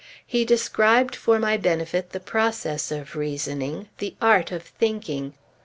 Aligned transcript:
He 0.25 0.45
described 0.45 1.15
for 1.15 1.37
my 1.37 1.57
benefit 1.57 2.09
the 2.09 2.19
process 2.19 2.91
of 2.91 3.15
reasoning, 3.15 3.87
the 3.99 4.15
art 4.19 4.51
of 4.51 4.63
thinking. 4.63 5.35